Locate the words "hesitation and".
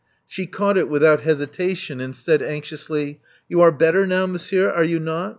1.21-2.15